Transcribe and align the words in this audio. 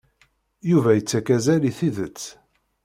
Yuba 0.69 0.91
ittak 0.99 1.27
azal 1.35 1.63
i 1.69 1.71
tidet. 1.77 2.21